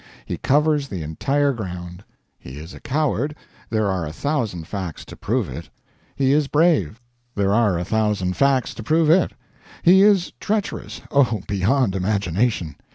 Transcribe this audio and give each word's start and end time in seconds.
He 0.25 0.39
covers 0.39 0.87
the 0.87 1.03
entire 1.03 1.53
ground. 1.53 2.03
He 2.39 2.57
is 2.57 2.73
a 2.73 2.79
coward 2.79 3.35
there 3.69 3.85
are 3.87 4.07
a 4.07 4.11
thousand 4.11 4.65
fact 4.67 5.07
to 5.09 5.15
prove 5.15 5.47
it. 5.47 5.69
He 6.15 6.31
is 6.31 6.47
brave 6.47 6.99
there 7.35 7.53
are 7.53 7.77
a 7.77 7.85
thousand 7.85 8.35
facts 8.35 8.73
to 8.73 8.81
prove 8.81 9.11
it. 9.11 9.31
He 9.83 10.01
is 10.01 10.33
treacherous 10.39 11.01
oh, 11.11 11.41
beyond 11.47 11.93
imagination! 11.95 12.77